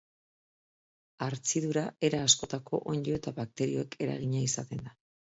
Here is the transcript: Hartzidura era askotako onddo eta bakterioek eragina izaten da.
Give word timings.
Hartzidura 1.25 1.85
era 2.11 2.23
askotako 2.31 2.83
onddo 2.95 3.17
eta 3.21 3.37
bakterioek 3.39 4.01
eragina 4.09 4.47
izaten 4.51 4.87
da. 4.91 5.01